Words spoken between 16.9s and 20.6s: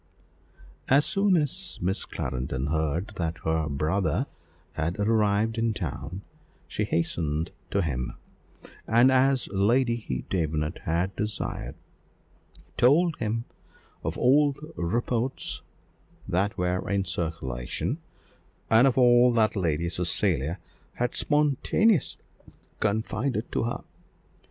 circulation, and of all that Lady Cecilia